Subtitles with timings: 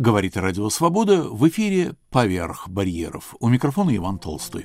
[0.00, 3.34] Говорит Радио Свобода в эфире «Поверх барьеров».
[3.40, 4.64] У микрофона Иван Толстой.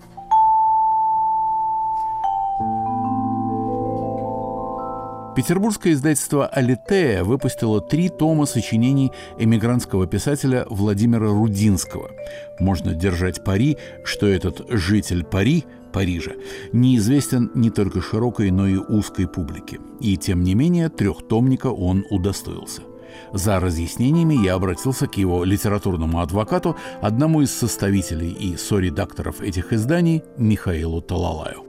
[5.36, 12.12] Петербургское издательство «Алитея» выпустило три тома сочинений эмигрантского писателя Владимира Рудинского.
[12.60, 16.34] Можно держать пари, что этот житель Пари, Парижа,
[16.74, 19.80] неизвестен не только широкой, но и узкой публике.
[20.00, 22.84] И тем не менее трехтомника он удостоился.
[23.34, 30.24] За разъяснениями я обратился к его литературному адвокату, одному из составителей и соредакторов этих изданий,
[30.38, 31.64] Михаилу Талалаю.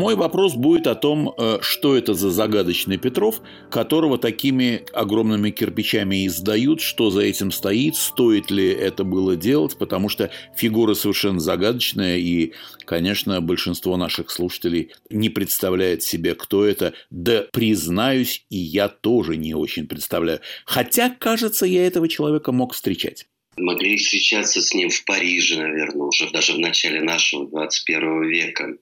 [0.00, 6.26] Мой вопрос будет о том, э, что это за загадочный Петров, которого такими огромными кирпичами
[6.26, 12.16] издают, что за этим стоит, стоит ли это было делать, потому что фигура совершенно загадочная,
[12.16, 12.54] и,
[12.86, 16.94] конечно, большинство наших слушателей не представляет себе, кто это.
[17.10, 20.40] Да, признаюсь, и я тоже не очень представляю.
[20.64, 26.30] Хотя, кажется, я этого человека мог встречать могли встречаться с ним в Париже, наверное, уже
[26.30, 28.76] даже в начале нашего 21 века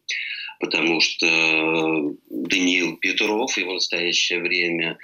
[0.59, 1.27] потому что
[2.31, 4.99] Даниил Петров, его настоящее время,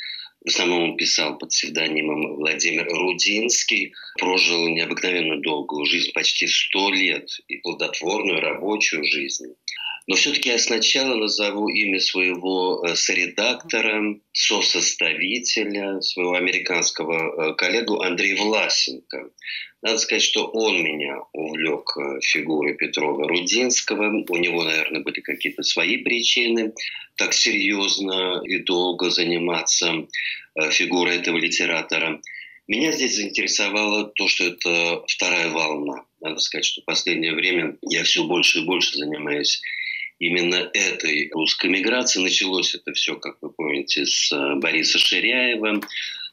[0.44, 7.28] в основном он писал под псевдонимом Владимир Рудинский, прожил необыкновенно долгую жизнь, почти сто лет,
[7.48, 9.54] и плодотворную рабочую жизнь.
[10.06, 18.36] Но все-таки я сначала назову имя своего э, соредактора, сосоставителя, своего американского э, коллегу Андрея
[18.36, 19.30] Власенко.
[19.80, 24.24] Надо сказать, что он меня увлек э, фигурой Петрова Рудинского.
[24.28, 26.74] У него, наверное, были какие-то свои причины
[27.16, 30.06] так серьезно и долго заниматься
[30.70, 32.20] фигурой этого литератора.
[32.66, 36.04] Меня здесь заинтересовало то, что это вторая волна.
[36.20, 39.60] Надо сказать, что в последнее время я все больше и больше занимаюсь
[40.24, 42.20] именно этой русской миграции.
[42.20, 45.82] Началось это все, как вы помните, с э, Бориса Ширяева,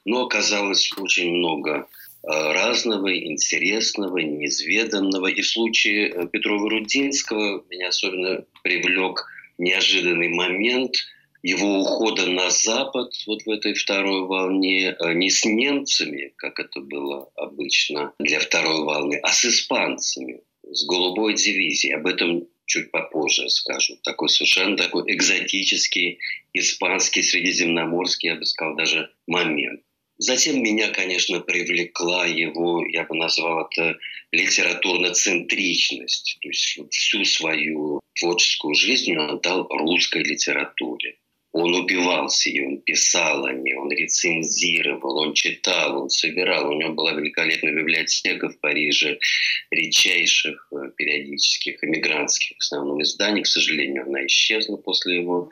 [0.06, 1.88] но оказалось очень много
[2.24, 5.28] э, разного, интересного, неизведанного.
[5.28, 9.26] И в случае э, Петрова-Рудинского меня особенно привлек
[9.58, 10.96] неожиданный момент
[11.44, 17.30] его ухода на Запад вот в этой второй волне не с немцами, как это было
[17.36, 21.96] обычно для второй волны, а с испанцами, с голубой дивизией.
[21.96, 23.98] Об этом чуть попозже скажу.
[24.04, 26.20] Такой совершенно такой экзотический,
[26.54, 29.82] испанский, средиземноморский, я бы сказал, даже момент.
[30.18, 33.98] Затем меня, конечно, привлекла его, я бы назвал это
[34.32, 36.38] литературно-центричность.
[36.42, 41.18] То есть всю свою творческую жизнь он отдал русской литературе.
[41.54, 46.70] Он убивался и он писал о ней, он рецензировал, он читал, он собирал.
[46.70, 49.20] У него была великолепная библиотека в Париже
[49.70, 53.44] редчайших э, периодических эмигрантских в основном изданий.
[53.44, 55.50] К сожалению, она исчезла после его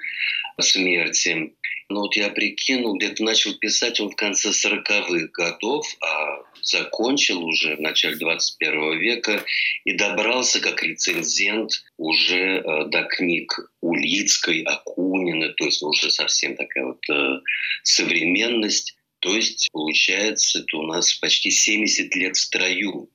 [0.60, 1.54] смерти.
[1.92, 7.78] Но вот я прикинул, где-то начал писать он в конце 40-х годов, а закончил уже
[7.78, 9.44] в начале 21 века
[9.86, 16.86] и добрался как рецензент уже э, до книг Улицкой, Акунина, то есть уже совсем такая
[16.86, 17.40] вот э,
[17.82, 18.96] современность.
[19.20, 23.10] То есть, получается, это у нас почти 70 лет в строю.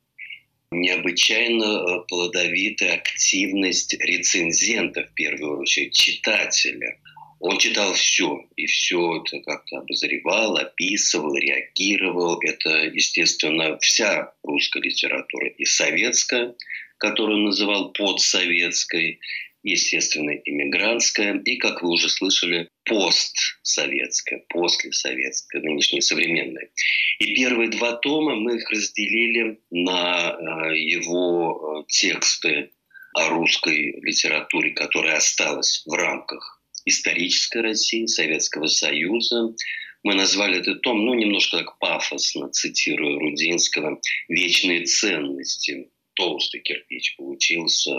[0.73, 6.99] Необычайно э, плодовитая активность рецензента, в первую очередь, читателя–
[7.41, 12.41] он читал все, и все это как-то обозревал, описывал, реагировал.
[12.43, 16.55] Это, естественно, вся русская литература, и советская,
[16.99, 19.21] которую он называл подсоветской,
[19.63, 26.71] естественно, иммигрантская, и, как вы уже слышали, постсоветская, послесоветская, нынешняя современная.
[27.19, 32.71] И первые два тома мы их разделили на э, его э, тексты
[33.15, 36.54] о русской литературе, которая осталась в рамках
[36.85, 39.55] исторической России, Советского Союза.
[40.03, 45.91] Мы назвали этот том, ну, немножко так пафосно, цитируя Рудинского, «Вечные ценности».
[46.15, 47.91] Толстый кирпич получился.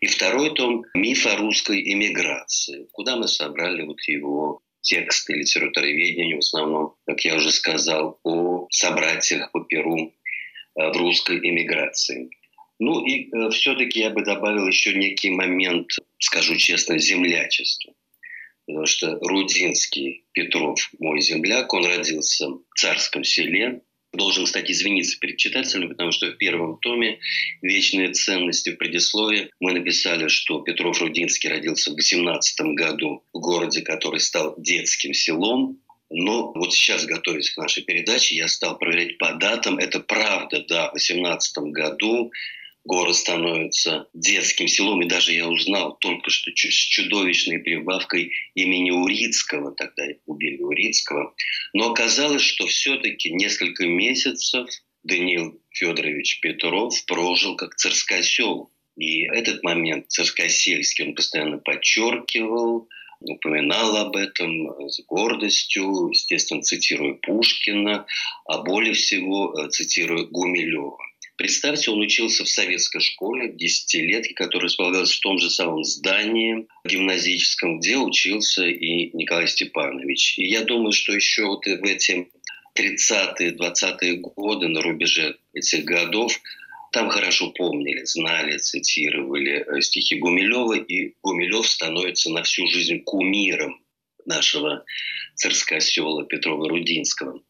[0.00, 6.40] И второй том «Миф о русской эмиграции», куда мы собрали вот его тексты литературоведения, в
[6.40, 10.12] основном, как я уже сказал, о собратьях по Перу
[10.78, 12.30] э, в русской эмиграции.
[12.78, 15.88] Ну и э, все-таки я бы добавил еще некий момент,
[16.18, 17.94] скажу честно, землячества
[18.68, 23.80] потому что Рудинский Петров, мой земляк, он родился в царском селе.
[24.12, 27.18] Должен, кстати, извиниться перед читателями, потому что в первом томе
[27.62, 33.80] «Вечные ценности» в предисловии мы написали, что Петров Рудинский родился в 18 году в городе,
[33.80, 35.80] который стал детским селом,
[36.10, 39.78] но вот сейчас, готовясь к нашей передаче, я стал проверять по датам.
[39.78, 42.32] Это правда, да, в 18 году
[42.84, 45.02] город становится детским селом.
[45.02, 51.34] И даже я узнал только что с чудовищной прибавкой имени Урицкого, тогда убили Урицкого.
[51.72, 54.68] Но оказалось, что все-таки несколько месяцев
[55.02, 58.70] Даниил Федорович Петров прожил как царскосел.
[58.96, 62.88] И этот момент царскосельский он постоянно подчеркивал,
[63.20, 68.06] упоминал об этом с гордостью, естественно, цитируя Пушкина,
[68.46, 70.98] а более всего э, цитируя Гумилева.
[71.38, 77.78] Представьте, он учился в советской школе, десятилетке, которая располагалась в том же самом здании гимназическом,
[77.78, 80.36] где учился и Николай Степанович.
[80.36, 82.28] И я думаю, что еще вот в эти
[82.76, 86.40] 30-е, 20-е годы, на рубеже этих годов,
[86.90, 93.80] там хорошо помнили, знали, цитировали э, стихи Гумилева, и Гумилев становится на всю жизнь кумиром
[94.24, 94.84] нашего
[95.36, 97.40] царского села Петрова-Рудинского.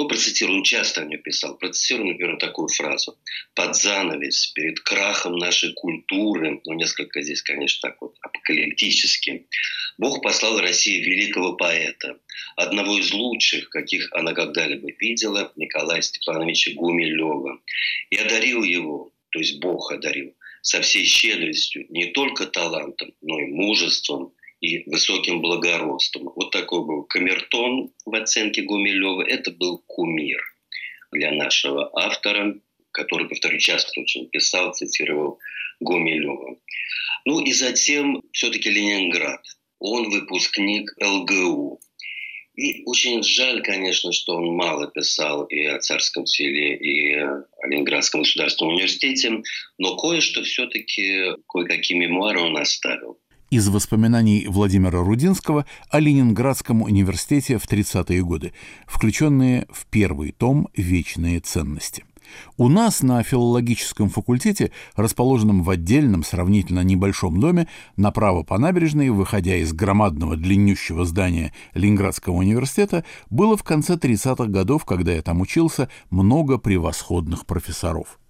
[0.00, 1.58] Ну, он часто о нем писал.
[1.58, 3.18] Процитирую, например, такую фразу.
[3.54, 9.46] «Под занавес, перед крахом нашей культуры», ну, несколько здесь, конечно, так вот апокалиптически,
[9.98, 12.18] Бог послал России великого поэта,
[12.56, 17.60] одного из лучших, каких она когда-либо видела, Николая Степановича Гумилева.
[18.08, 23.46] И одарил его, то есть Бог одарил, со всей щедростью, не только талантом, но и
[23.46, 26.32] мужеством, и высоким благородством.
[26.36, 29.22] Вот такой был камертон в оценке Гумилева.
[29.22, 30.40] Это был кумир
[31.12, 32.54] для нашего автора,
[32.92, 35.38] который, повторю, часто очень писал, цитировал
[35.80, 36.58] Гумилева.
[37.24, 39.42] Ну и затем все-таки Ленинград.
[39.78, 41.80] Он выпускник ЛГУ.
[42.54, 48.20] И очень жаль, конечно, что он мало писал и о царском селе, и о Ленинградском
[48.20, 49.42] государственном университете,
[49.78, 53.18] но кое-что все-таки, кое-какие мемуары он оставил
[53.50, 58.52] из воспоминаний Владимира Рудинского о Ленинградском университете в 30-е годы,
[58.86, 62.04] включенные в первый том «Вечные ценности».
[62.56, 67.66] У нас на филологическом факультете, расположенном в отдельном сравнительно небольшом доме,
[67.96, 74.84] направо по набережной, выходя из громадного длиннющего здания Ленинградского университета, было в конце 30-х годов,
[74.84, 78.20] когда я там учился, много превосходных профессоров.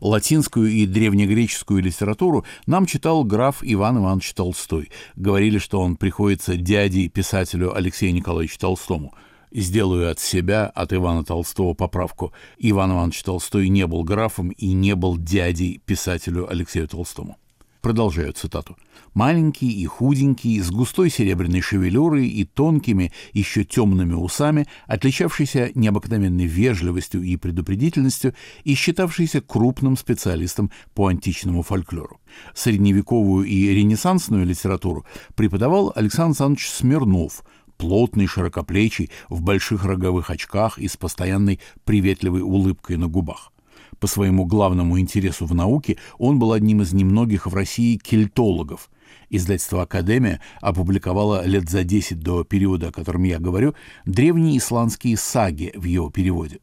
[0.00, 4.90] Латинскую и древнегреческую литературу нам читал граф Иван Иванович Толстой.
[5.16, 9.14] Говорили, что он приходится дядей писателю Алексею Николаевичу Толстому.
[9.52, 12.32] Сделаю от себя, от Ивана Толстого, поправку.
[12.58, 17.36] Иван Иванович Толстой не был графом и не был дядей писателю Алексею Толстому.
[17.80, 18.76] Продолжаю цитату.
[19.14, 27.22] Маленький и худенький, с густой серебряной шевелюрой и тонкими, еще темными усами, отличавшийся необыкновенной вежливостью
[27.22, 28.34] и предупредительностью
[28.64, 32.20] и считавшийся крупным специалистом по античному фольклору.
[32.54, 37.42] Средневековую и ренессансную литературу преподавал Александр Александрович Смирнов–
[37.80, 43.52] плотный, широкоплечий, в больших роговых очках и с постоянной приветливой улыбкой на губах.
[43.98, 48.90] По своему главному интересу в науке он был одним из немногих в России кельтологов.
[49.28, 55.72] Издательство «Академия» опубликовало лет за 10 до периода, о котором я говорю, древние исландские саги
[55.74, 56.60] в его переводе.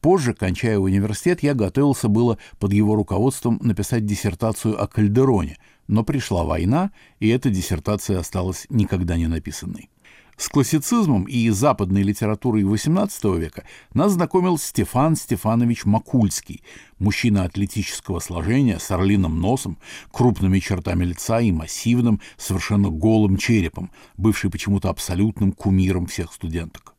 [0.00, 5.58] Позже, кончая университет, я готовился было под его руководством написать диссертацию о Кальдероне,
[5.88, 6.90] но пришла война,
[7.20, 9.90] и эта диссертация осталась никогда не написанной.
[10.36, 16.62] С классицизмом и западной литературой XVIII века нас знакомил Стефан Стефанович Макульский,
[16.98, 19.78] мужчина атлетического сложения с орлиным носом,
[20.12, 26.94] крупными чертами лица и массивным, совершенно голым черепом, бывший почему-то абсолютным кумиром всех студенток.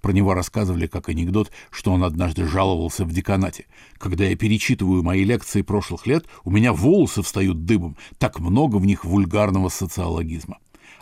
[0.00, 3.66] Про него рассказывали как анекдот, что он однажды жаловался в деканате.
[3.98, 8.84] «Когда я перечитываю мои лекции прошлых лет, у меня волосы встают дыбом, так много в
[8.84, 10.58] них вульгарного социологизма»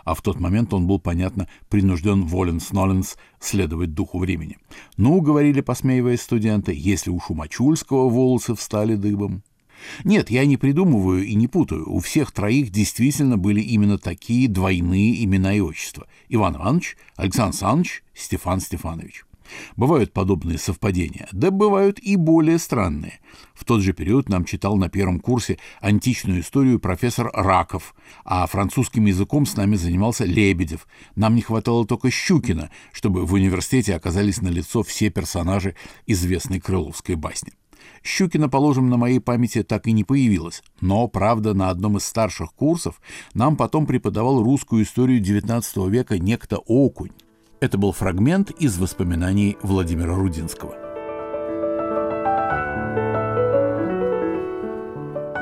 [0.09, 4.57] а в тот момент он был, понятно, принужден воленс-ноленс следовать духу времени.
[4.97, 9.43] «Ну,— говорили, посмеиваясь студенты,— если у Шумачульского волосы встали дыбом».
[10.03, 11.87] Нет, я не придумываю и не путаю.
[11.87, 16.07] У всех троих действительно были именно такие двойные имена и отчества.
[16.27, 19.25] Иван Иванович, Александр Александрович, Стефан Стефанович.
[19.75, 23.19] Бывают подобные совпадения, да бывают и более странные.
[23.53, 27.93] В тот же период нам читал на первом курсе античную историю профессор Раков,
[28.25, 30.87] а французским языком с нами занимался Лебедев.
[31.15, 35.75] Нам не хватало только Щукина, чтобы в университете оказались на лицо все персонажи
[36.05, 37.53] известной крыловской басни.
[38.03, 42.53] Щукина, положим, на моей памяти так и не появилась, но, правда, на одном из старших
[42.53, 43.01] курсов
[43.33, 47.11] нам потом преподавал русскую историю XIX века некто Окунь.
[47.59, 50.75] Это был фрагмент из воспоминаний Владимира Рудинского.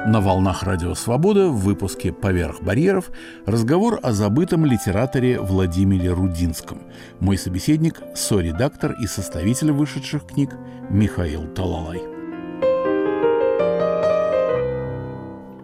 [0.07, 3.11] На волнах Радио Свобода в выпуске «Поверх барьеров»
[3.45, 6.79] разговор о забытом литераторе Владимире Рудинском.
[7.19, 10.55] Мой собеседник– со-редактор и составитель вышедших книг
[10.89, 12.16] Михаил Талалай.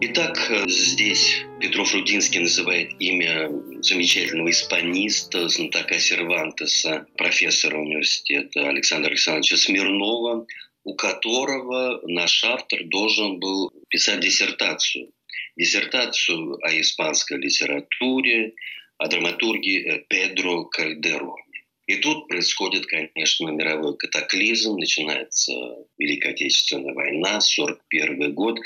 [0.06, 0.36] Итак,
[0.68, 3.48] здесь Петров Рудинский называет имя
[3.80, 10.46] замечательного испаниста, знатока Сервантеса, профессора университета Александра Александровича Смирнова,
[10.84, 15.10] у которого наш автор должен был писать диссертацию.
[15.56, 18.52] Диссертацию о испанской литературе,
[18.98, 21.43] о драматургии Педро Кальдероне.
[21.86, 25.52] И тут происходит, конечно, мировой катаклизм, начинается
[25.98, 28.58] Великая Отечественная война, 41 год,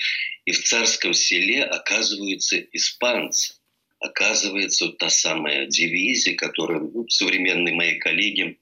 [0.45, 3.55] и в царском селе оказываются испанцы.
[3.99, 8.57] Оказывается, та самая дивизия, которую ну, современные мои коллеги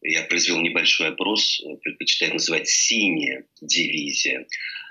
[0.00, 4.46] я произвел небольшой опрос, предпочитаю называть «синяя дивизия».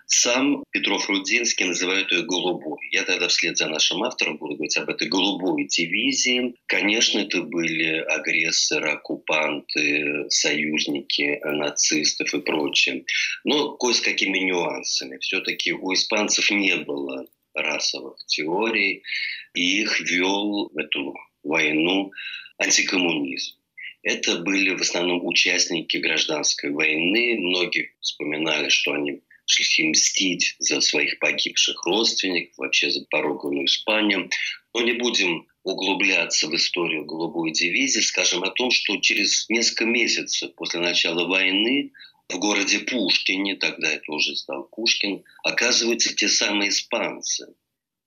[0.10, 2.80] Сам Петров Рудинский называет ее «голубой».
[2.92, 6.56] Я тогда вслед за нашим автором буду говорить об этой голубой дивизии.
[6.66, 13.04] Конечно, это были агрессоры, оккупанты, союзники нацистов и прочее.
[13.44, 15.18] Но кое с какими нюансами.
[15.18, 19.04] Все-таки у испанцев не было расовых теорий,
[19.54, 22.14] и их вел эту войну
[22.58, 23.56] антикоммунизм.
[24.04, 27.36] Это были в основном участники гражданской войны.
[27.40, 34.30] Многие вспоминали, что они шли мстить за своих погибших родственников, вообще за пороговую Испанию.
[34.74, 40.54] Но не будем углубляться в историю голубой дивизии, скажем о том, что через несколько месяцев
[40.56, 41.92] после начала войны
[42.30, 47.54] в городе Пушкине, тогда это уже стал Пушкин, оказываются те самые испанцы.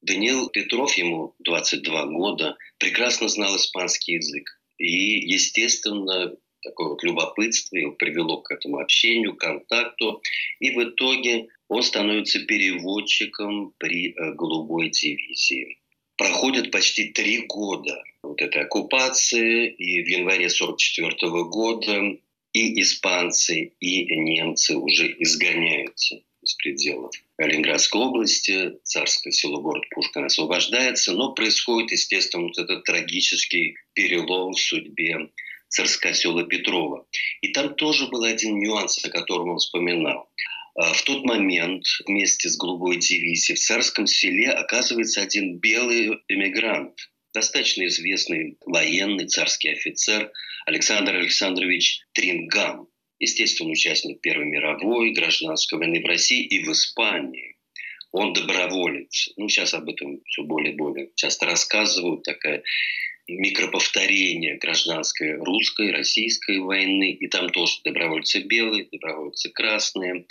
[0.02, 4.58] Даниил Петров, ему 22 года, прекрасно знал испанский язык.
[4.78, 10.22] И, естественно, такое вот любопытство его привело к этому общению, контакту.
[10.58, 15.78] И в итоге он становится переводчиком при э, «Голубой дивизии».
[16.16, 22.18] Проходит почти три года вот этой оккупации, и в январе 1944 года
[22.52, 27.14] и испанцы, и немцы уже изгоняются из пределов
[27.46, 34.60] Ленинградской области, царское село, город Пушкин освобождается, но происходит, естественно, вот этот трагический перелом в
[34.60, 35.30] судьбе
[35.70, 37.06] Царскосела Петрова.
[37.40, 40.28] И там тоже был один нюанс, о котором он вспоминал.
[40.74, 47.10] А, в тот момент вместе с голубой дивизией в царском селе оказывается один белый эмигрант,
[47.32, 50.32] достаточно известный военный царский офицер
[50.66, 52.88] Александр Александрович Трингам,
[53.20, 57.56] естественно, участник Первой мировой, гражданской войны в России и в Испании.
[58.12, 59.30] Он доброволец.
[59.36, 62.24] Ну, сейчас об этом все более и более часто рассказывают.
[62.24, 62.64] Такая
[63.38, 70.26] микроповторение гражданской русской, российской войны, и там тоже добровольцы белые, добровольцы красные.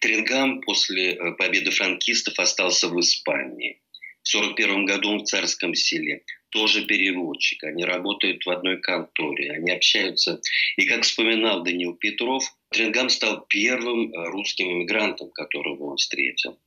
[0.00, 3.80] Трингам после э, победы франкистов остался в Испании.
[4.22, 6.22] В 1941 году в Царском селе.
[6.50, 7.64] Тоже переводчик.
[7.64, 10.40] Они работают в одной конторе, они общаются.
[10.76, 16.58] И как вспоминал Даниил Петров, Трингам стал первым э, русским иммигрантом, которого он встретил.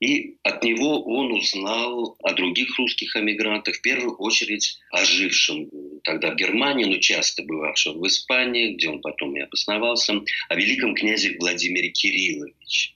[0.00, 5.70] И от него он узнал о других русских эмигрантах, в первую очередь о жившем
[6.02, 10.14] тогда в Германии, но часто бывавшем в Испании, где он потом и обосновался,
[10.48, 12.94] о великом князе Владимире Кирилловиче.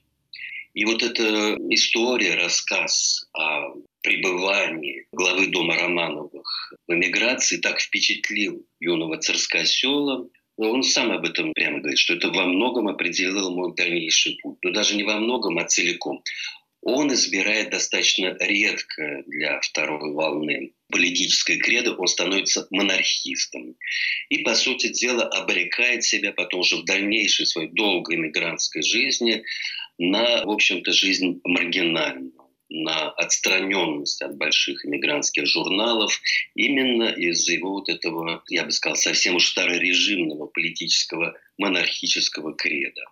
[0.73, 9.17] И вот эта история, рассказ о пребывании главы дома Романовых в эмиграции так впечатлил юного
[9.17, 14.57] царскосела, он сам об этом прямо говорит, что это во многом определило мой дальнейший путь.
[14.61, 16.21] Но даже не во многом, а целиком
[16.81, 23.75] он избирает достаточно редко для второй волны политической кредо, он становится монархистом.
[24.29, 29.43] И, по сути дела, обрекает себя потом уже в дальнейшей своей долгой иммигрантской жизни
[29.97, 32.33] на, в общем-то, жизнь маргинальную
[32.69, 36.21] на отстраненность от больших иммигрантских журналов
[36.53, 43.05] именно из-за его вот этого, я бы сказал, совсем уж старорежимного политического монархического креда.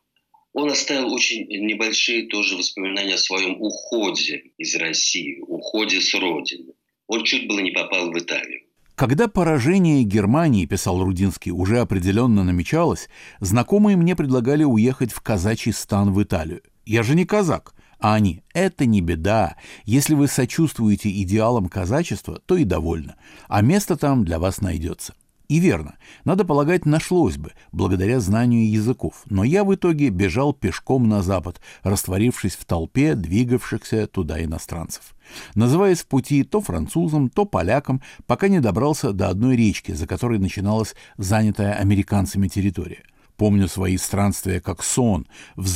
[0.57, 6.73] Он оставил очень небольшие тоже воспоминания о своем уходе из России, уходе с родины.
[7.05, 8.61] Он чуть было не попал в Италию.
[8.95, 13.07] Когда поражение Германии, писал Рудинский, уже определенно намечалось,
[13.39, 16.63] знакомые мне предлагали уехать в казачий стан в Италию.
[16.87, 17.75] Я же не казак.
[17.99, 19.57] А они– это не беда.
[19.85, 23.15] Если вы сочувствуете идеалам казачества, то и довольно.
[23.47, 25.13] А место там для вас найдется.
[25.47, 31.07] И верно, надо полагать, нашлось бы, благодаря знанию языков, но я в итоге бежал пешком
[31.07, 35.15] на запад, растворившись в толпе двигавшихся туда иностранцев.
[35.55, 40.37] Называясь в пути то французом, то поляком, пока не добрался до одной речки, за которой
[40.37, 43.03] начиналась занятая американцами территория.
[43.37, 45.67] Помню свои странствия как сон, в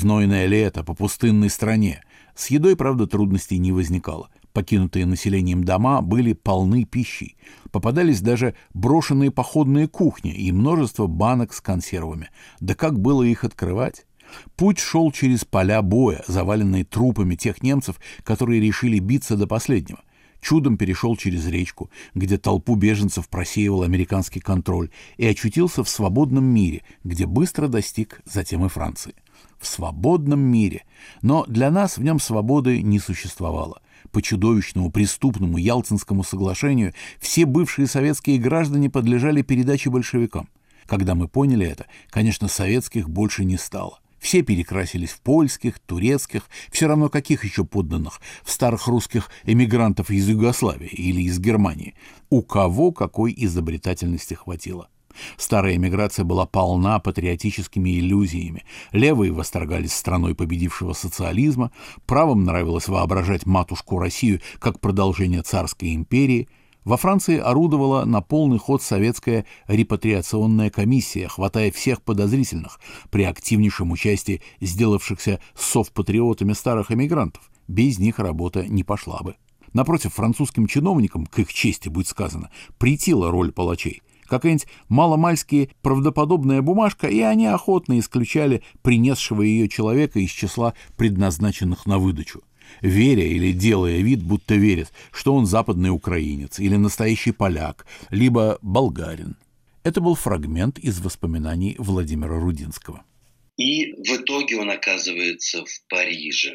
[0.47, 2.03] лето по пустынной стране.
[2.35, 7.37] С едой, правда, трудностей не возникало– Покинутые населением дома были полны пищей.
[7.71, 12.29] Попадались даже брошенные походные кухни и множество банок с консервами.
[12.59, 14.05] Да как было их открывать?
[14.55, 19.99] Путь шел через поля боя, заваленные трупами тех немцев, которые решили биться до последнего.
[20.41, 26.81] Чудом перешел через речку, где толпу беженцев просеивал американский контроль, и очутился в свободном мире,
[27.03, 29.13] где быстро достиг затем и Франции.
[29.59, 30.83] В свободном мире.
[31.21, 33.81] Но для нас в нем свободы не существовало.
[34.11, 40.49] По чудовищному преступному Ялтинскому соглашению все бывшие советские граждане подлежали передаче большевикам.
[40.85, 43.99] Когда мы поняли это, конечно, советских больше не стало.
[44.19, 50.29] Все перекрасились в польских, турецких, все равно каких еще подданных, в старых русских эмигрантов из
[50.29, 51.95] Югославии или из Германии.
[52.29, 54.90] У кого какой изобретательности хватило.
[55.37, 58.63] Старая эмиграция была полна патриотическими иллюзиями.
[58.91, 61.71] Левые восторгались страной победившего социализма,
[62.05, 66.47] правым нравилось воображать матушку Россию как продолжение царской империи–
[66.83, 72.79] во Франции орудовала на полный ход советская репатриационная комиссия, хватая всех подозрительных
[73.11, 77.51] при активнейшем участии сделавшихся совпатриотами старых эмигрантов.
[77.67, 79.35] Без них работа не пошла бы.
[79.73, 82.49] Напротив, французским чиновникам, к их чести будет сказано,
[82.79, 84.01] притила роль палачей.
[84.31, 91.97] Какая-нибудь маломальски правдоподобная бумажка, и они охотно исключали принесшего ее человека из числа предназначенных на
[91.97, 92.41] выдачу
[92.81, 99.35] веря или делая вид, будто верит, что он западный украинец или настоящий поляк, либо болгарин.
[99.83, 103.03] Это был фрагмент из воспоминаний Владимира Рудинского.
[103.57, 106.53] И в итоге он оказывается в Париже.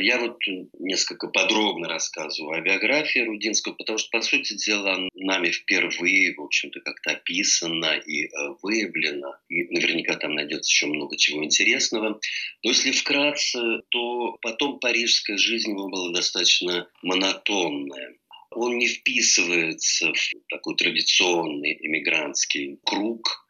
[0.00, 0.38] Я вот
[0.78, 6.80] несколько подробно рассказываю о биографии Рудинского, потому что, по сути дела, нами впервые, в общем-то,
[6.80, 8.28] как-то описано и э,
[8.62, 9.34] выявлено.
[9.48, 12.20] И наверняка там найдется еще много чего интересного.
[12.62, 18.14] Но если вкратце, то потом парижская жизнь его была достаточно монотонная.
[18.50, 23.46] Он не вписывается в такой традиционный эмигрантский круг,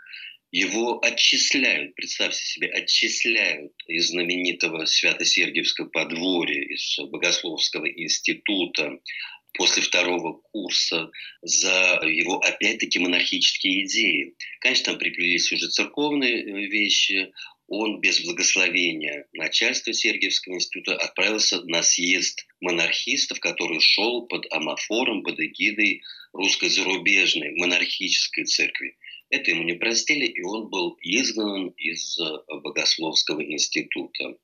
[0.51, 8.99] его отчисляют, представьте себе, отчисляют из знаменитого Свято-Сергиевского подворья, из Богословского института
[9.55, 11.11] после второго курса
[11.43, 14.35] за его, опять-таки, монархические идеи.
[14.61, 17.33] Конечно, там приплелись уже церковные э, вещи.
[17.67, 25.39] Он без благословения начальства Сергиевского института отправился на съезд монархистов, который шел под амофором, под
[25.41, 28.97] эгидой русской зарубежной монархической церкви.
[29.31, 34.37] Это ему не простили, и он был изгнан из э, Богословского института.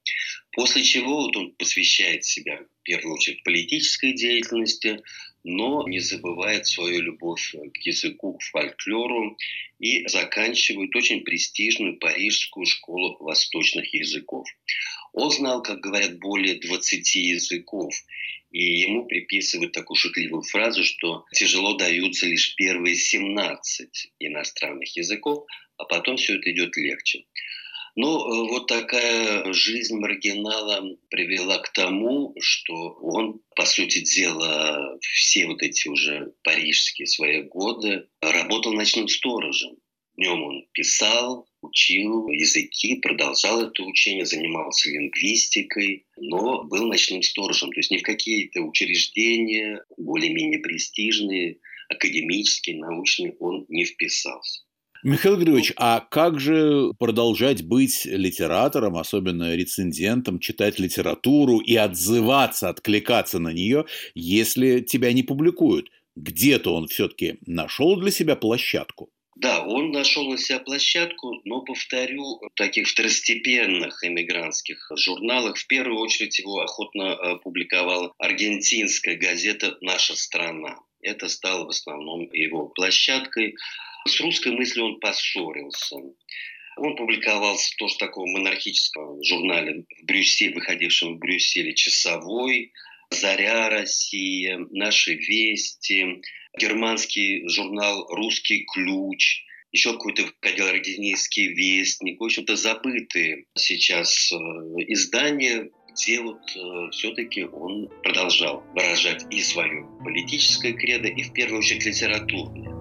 [0.53, 5.03] После чего вот он посвящает себя, в первую очередь, политической деятельности,
[5.42, 9.37] но не забывает свою любовь к языку, к фольклору
[9.79, 14.47] и заканчивает очень престижную парижскую школу восточных языков.
[15.14, 17.94] Он знал, как говорят, более 20 языков,
[18.50, 25.44] и ему приписывают такую шутливую фразу, что тяжело даются лишь первые 17 иностранных языков,
[25.77, 27.24] а потом все это идет легче.
[27.96, 35.62] Ну, вот такая жизнь маргинала привела к тому, что он, по сути дела, все вот
[35.62, 39.77] эти уже парижские свои годы работал ночным сторожем.
[40.16, 47.72] Днем он писал, учил языки, продолжал это учение, занимался лингвистикой, но был ночным сторожем.
[47.72, 54.62] То есть ни в какие-то учреждения более-менее престижные, академические, научные он не вписался.
[55.03, 63.38] Михаил Григорьевич, а как же продолжать быть литератором, особенно рецензентом, читать литературу и отзываться, откликаться
[63.38, 65.90] на нее, если тебя не публикуют?
[66.16, 69.11] Где-то он все-таки нашел для себя площадку?
[69.37, 75.99] Да, он нашел на себя площадку, но, повторю, в таких второстепенных эмигрантских журналах в первую
[75.99, 80.79] очередь его охотно э, публиковала аргентинская газета «Наша страна».
[81.03, 83.57] Это стало в основном его площадкой.
[84.07, 85.97] С русской мыслью он поссорился.
[86.77, 92.73] Он публиковался в тоже таком монархическом журнале в Брюсселе, выходившем в Брюсселе «Часовой»,
[93.11, 96.23] «Заря России», «Наши вести»,
[96.59, 102.21] германский журнал «Русский ключ», еще какой-то выходил «Родинейский вестник».
[102.21, 109.85] В общем-то, забытые сейчас э, издания, где вот э, все-таки он продолжал выражать и свое
[110.05, 112.74] политическое кредо, и в первую очередь литературное.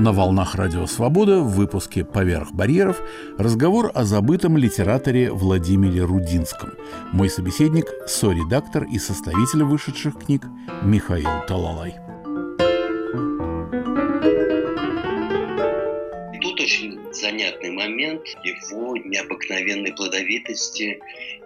[0.00, 3.02] На волнах Радио Свобода в выпуске «Поверх барьеров»
[3.36, 6.72] разговор о забытом литераторе Владимире Рудинском.
[7.12, 10.46] Мой собеседник– со-редактор и составитель вышедших книг
[10.82, 11.96] Михаил Талалай.
[16.40, 20.98] Тут очень занятный момент его необыкновенной плодовитости,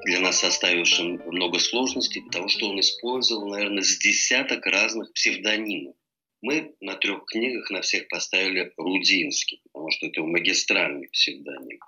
[0.05, 5.97] для нас составившим много сложностей, потому что он использовал, наверное, с десяток разных псевдонимов.
[6.45, 11.81] Мы на трех книгах на всех поставили Рудинский, потому может, это магистральный псевдоним.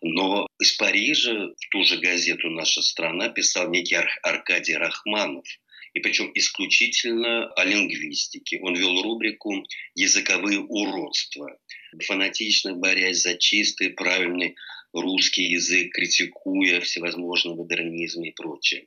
[0.00, 5.44] Но из Парижа в ту же газету «Наша страна» писал некий Ар- Аркадий Рахманов,
[5.92, 8.60] и причем исключительно о лингвистике.
[8.62, 11.58] Он вел рубрику «Языковые уродства»,
[12.04, 14.54] фанатично борясь за чистый, правильный
[14.92, 18.86] русский язык, критикуя всевозможный модернизм и прочее.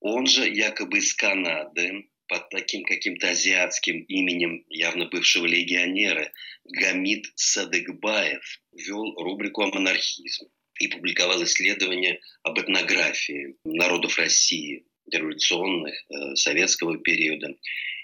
[0.00, 6.30] Он же якобы из Канады, под таким каким-то азиатским именем явно бывшего легионера
[6.64, 16.34] Гамид Садыгбаев вел рубрику о монархизме и публиковал исследования об этнографии народов России революционных, э,
[16.36, 17.54] советского периода.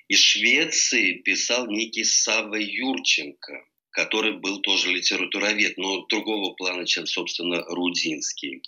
[0.09, 7.63] Из Швеции писал некий Савва Юрченко, который был тоже литературовед, но другого плана, чем, собственно,
[7.69, 8.63] Рудинский.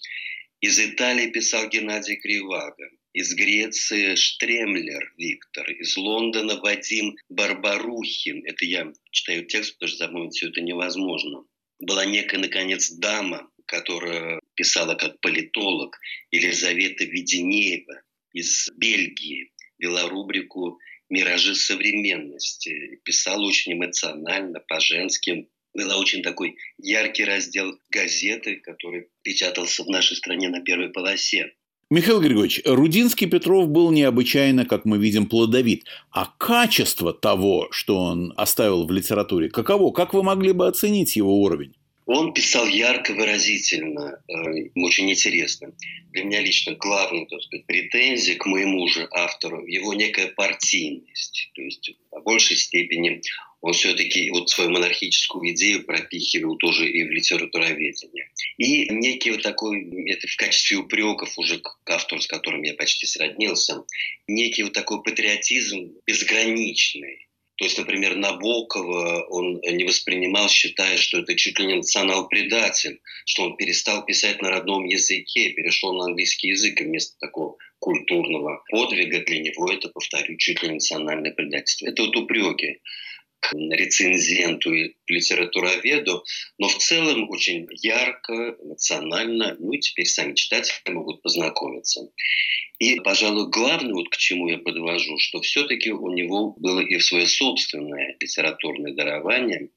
[0.61, 8.45] Из Италии писал Геннадий Криваго из Греции Штремлер Виктор, из Лондона Вадим Барбарухин.
[8.45, 11.47] Это я читаю текст, потому что запомнить все это невозможно.
[11.81, 15.99] Была некая, наконец, дама, которая писала как политолог,
[16.31, 18.03] Елизавета Веденеева
[18.35, 23.01] из Бельгии, вела рубрику «Миражи современности».
[23.03, 25.49] Писала очень эмоционально, по-женски.
[25.73, 31.55] Была очень такой яркий раздел газеты, который печатался в нашей стране на первой полосе.
[31.89, 35.85] Михаил Григорьевич, Рудинский Петров был необычайно, как мы видим, плодовит.
[36.11, 39.93] А качество того, что он оставил в литературе, каково?
[39.93, 41.77] Как вы могли бы оценить его уровень?
[42.07, 45.75] Он писал ярко, выразительно, э, очень интересно.
[46.11, 51.51] Для меня лично главная так сказать, претензия к моему же автору– его некая партийность.
[51.55, 53.23] То есть, в большей степени
[53.61, 58.26] он все-таки вот свою монархическую идею пропихивал тоже и в литературоведение.
[58.59, 63.07] И некий вот такой, это в качестве упреков уже к автору, с которым я почти
[63.07, 63.85] сроднился,
[64.27, 67.27] некий вот такой патриотизм безграничный.
[67.57, 73.45] То есть, например, Набокова он не воспринимал, считая, что это чуть ли не национал-предатель, что
[73.45, 79.21] он перестал писать на родном языке, перешел на английский язык, и вместо такого культурного подвига
[79.25, 81.87] для него это, повторю, чуть ли не национальное предательство.
[81.87, 82.81] Это вот упреки
[83.53, 86.25] рецензенту и литературоведу,
[86.59, 92.09] но в целом очень ярко, эмоционально, ну и теперь сами читатели могут познакомиться.
[92.79, 97.27] И, пожалуй, главное, вот к чему я подвожу, что все-таки у него было и свое
[97.27, 99.71] собственное литературное дарование,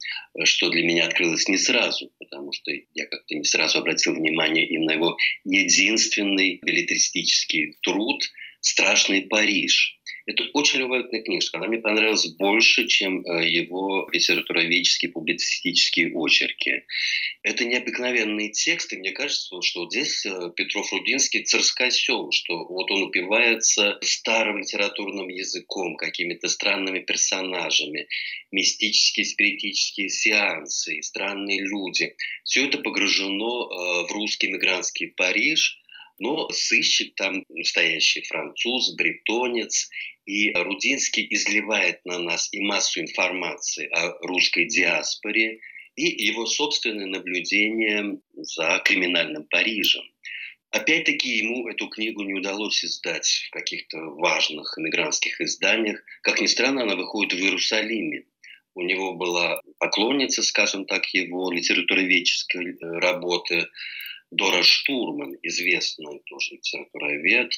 [0.44, 4.78] что для меня открылось не сразу, потому что я как-то не сразу обратил внимание и
[4.78, 8.22] на его единственный билетристический труд
[8.60, 9.99] «Страшный Париж»,
[10.30, 11.58] это очень любопытная книжка.
[11.58, 16.84] Она мне понравилась больше, чем э, его литературоведческие публицистические очерки.
[17.42, 19.00] Это необыкновенные тексты.
[19.00, 25.30] Мне кажется, что вот здесь э, Петров Рудинский царскосел, что вот он упивается старым литературным
[25.30, 28.08] языком, какими-то странными персонажами,
[28.52, 32.16] мистические, спиритические сеансы, странные люди.
[32.44, 35.80] Все это погружено э, в русский мигрантский Париж–
[36.20, 39.90] но сыщик там настоящий француз, бретонец,
[40.30, 45.60] и Рудинский изливает на нас и массу информации о русской диаспоре,
[45.96, 50.04] и его собственное наблюдение за криминальным Парижем.
[50.70, 56.00] Опять-таки ему эту книгу не удалось издать в каких-то важных эмигрантских изданиях.
[56.22, 58.26] Как ни странно, она выходит в Иерусалиме.
[58.76, 63.68] У него была поклонница, скажем так, его литературоведческой э, работы,
[64.32, 67.52] Дора Штурман, известная тоже литературовед,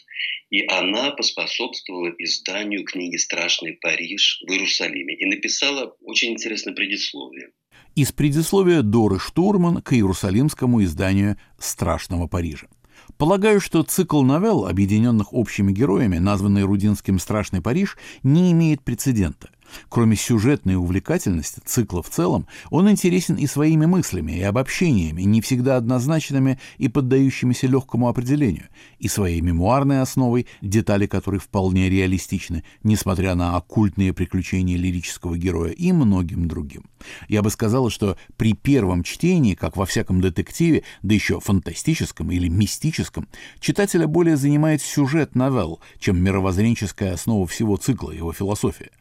[0.49, 7.49] и она поспособствовала изданию книги «Страшный Париж» в Иерусалиме и написала очень интересное предисловие.
[7.95, 12.67] Из предисловия Доры Штурман к иерусалимскому изданию «Страшного Парижа».
[13.17, 19.49] Полагаю, что цикл новелл, объединенных общими героями, названный Рудинским «Страшный Париж», не имеет прецедента–
[19.89, 25.77] Кроме сюжетной увлекательности цикла в целом, он интересен и своими мыслями, и обобщениями, не всегда
[25.77, 28.67] однозначными и поддающимися легкому определению,
[28.99, 35.91] и своей мемуарной основой, детали которой вполне реалистичны, несмотря на оккультные приключения лирического героя и
[35.91, 36.86] многим другим.
[37.27, 42.47] Я бы сказала, что при первом чтении, как во всяком детективе, да еще фантастическом или
[42.47, 43.27] мистическом,
[43.60, 48.91] читателя более занимает сюжет новелл, чем мировоззренческая основа всего цикла, его философия.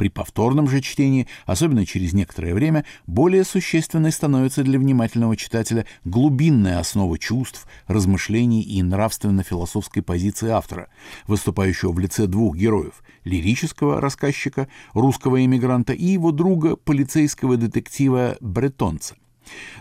[0.00, 6.78] При повторном же чтении, особенно через некоторое время, более существенной становится для внимательного читателя глубинная
[6.78, 10.88] основа чувств, размышлений и нравственно-философской позиции автора,
[11.26, 19.16] выступающего в лице двух героев– лирического рассказчика, русского эмигранта и его друга, полицейского детектива Бретонца.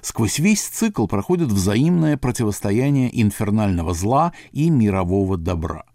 [0.02, 5.86] Сквозь весь цикл проходит взаимное противостояние инфернального зла и мирового добра–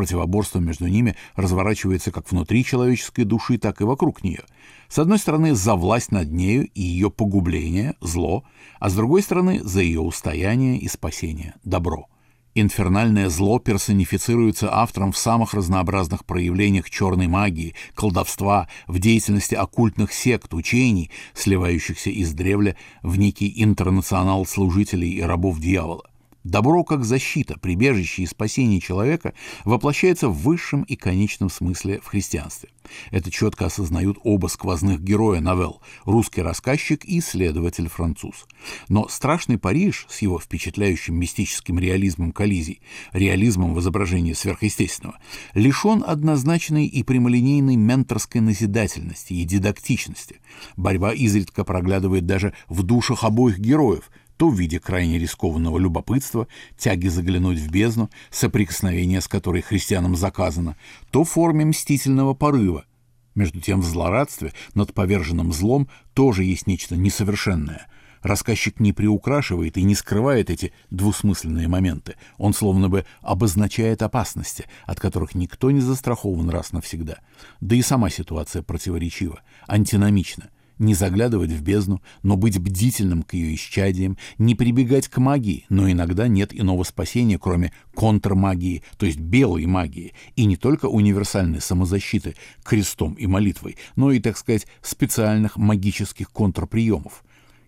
[0.00, 4.44] Противоборство между ними разворачивается как внутри человеческой души, так и вокруг нее.
[4.88, 8.44] С одной стороны, за власть над нею и ее погубление– зло,
[8.78, 12.06] а с другой стороны, за ее устояние и спасение– добро–
[12.54, 20.52] Инфернальное зло персонифицируется автором в самых разнообразных проявлениях черной магии, колдовства, в деятельности оккультных сект,
[20.54, 26.09] учений, сливающихся из древля в некий интернационал служителей и рабов дьявола.
[26.44, 29.34] Добро как защита, прибежище и спасение человека
[29.66, 32.70] воплощается в высшем и конечном смысле в христианстве.
[33.10, 38.46] Это четко осознают оба сквозных героя новелл– русский рассказчик и исследователь-француз.
[38.88, 42.80] Но «Страшный Париж» с его впечатляющим мистическим реализмом коллизий,
[43.12, 45.18] реализмом в изображении сверхъестественного,
[45.52, 50.40] лишен однозначной и прямолинейной менторской назидательности и дидактичности.
[50.78, 56.48] Борьба изредка проглядывает даже в душах обоих героев– то в виде крайне рискованного любопытства,
[56.78, 60.76] тяги заглянуть в бездну, соприкосновение с которой христианам заказано,
[61.10, 62.86] то в форме мстительного порыва.
[63.34, 67.86] Между тем в злорадстве над поверженным злом тоже есть нечто несовершенное.
[68.22, 72.14] Рассказчик не приукрашивает и не скрывает эти двусмысленные моменты.
[72.38, 77.18] Он словно бы обозначает опасности, от которых никто не застрахован раз навсегда.
[77.60, 80.48] Да и сама ситуация противоречива, антиномична–
[80.80, 85.88] не заглядывать в бездну, но быть бдительным к ее исчадиям, не прибегать к магии, но
[85.88, 92.34] иногда нет иного спасения, кроме контрмагии, то есть белой магии, и не только универсальной самозащиты
[92.64, 97.24] крестом и молитвой, но и, так сказать, специальных магических контрприемов.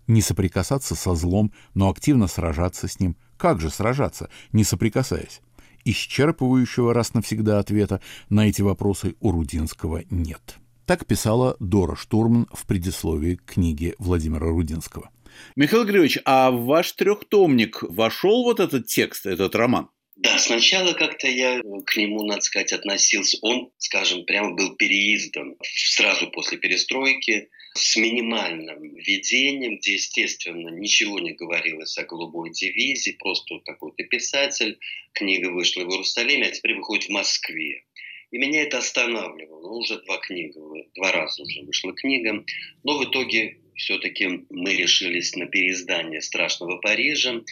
[0.06, 3.16] Не соприкасаться со злом, но активно сражаться с ним.
[3.36, 5.42] Как же сражаться, не соприкасаясь?
[5.84, 10.61] Исчерпывающего раз навсегда ответа на эти вопросы у Рудинского нет.
[10.86, 15.10] Так писала Дора Штурман в предисловии к книге Владимира Рудинского.
[15.54, 19.88] Михаил Григорьевич, а в ваш трехтомник вошел вот этот текст, этот роман?
[20.16, 23.38] Да, сначала как-то я к нему, надо сказать, относился.
[23.42, 31.32] Он, скажем, прямо был переиздан сразу после перестройки с минимальным введением, где, естественно, ничего не
[31.32, 34.78] говорилось о голубой дивизии, просто вот какой-то писатель,
[35.12, 37.84] книга вышла в Иерусалиме, а теперь выходит в Москве.
[38.32, 39.60] И меня это останавливало.
[39.60, 40.58] Ну, уже два книга,
[40.96, 42.44] два раза уже вышла книга.
[42.82, 47.42] Но в итоге все-таки мы решились на переиздание «Страшного Парижа»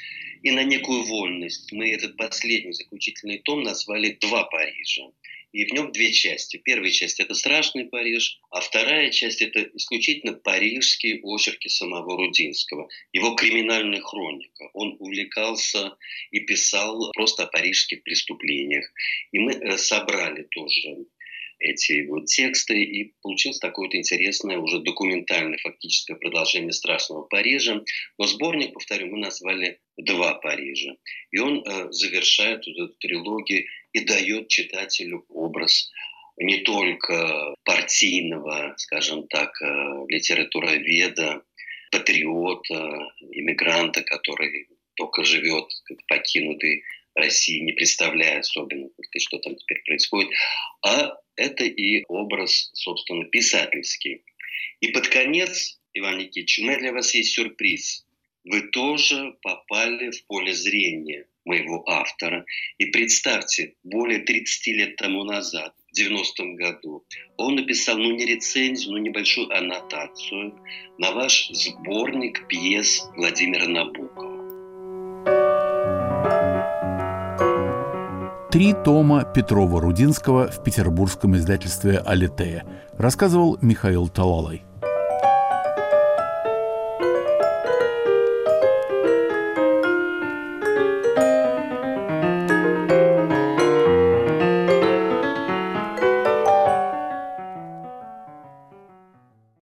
[0.42, 1.70] и на некую вольность.
[1.72, 5.04] Мы этот последний заключительный том назвали «Два Парижа»
[5.52, 6.56] и в нем две части.
[6.58, 13.34] Первая часть– это «Страшный Париж», а вторая часть– это исключительно парижские очерки самого Рудинского, его
[13.34, 14.70] криминальная хроника.
[14.74, 15.96] Он увлекался
[16.30, 18.90] и писал просто о парижских преступлениях.
[19.32, 21.06] И мы э, собрали тоже
[21.60, 27.82] эти вот тексты, и получилось такое вот интересное, уже документальное фактическое продолжение «Страшного Парижа».
[28.18, 30.96] Но сборник, повторю, мы назвали «Два Парижа».
[31.30, 35.90] И он э, завершает эту трилогию и дает читателю образ
[36.36, 39.66] не только партийного, скажем так, э,
[40.08, 41.42] литературоведа,
[41.90, 50.30] патриота, иммигранта, который только живет как покинутый России, не представляя особенно, что там теперь происходит,
[50.82, 54.22] а это и образ, собственно, писательский.
[54.80, 58.06] И под конец, Иван Никитич, у меня для вас есть сюрприз.
[58.44, 62.44] Вы тоже попали в поле зрения моего автора.
[62.78, 67.04] И представьте, более 30 лет тому назад, в 90-м году,
[67.36, 70.54] он написал, ну не рецензию, но небольшую аннотацию
[70.98, 74.40] на ваш сборник пьес Владимира Набокова.
[78.52, 82.66] Три тома Петрова-Рудинского в петербургском издательстве «Алитея»,
[82.98, 84.62] рассказывал Михаил Талалай.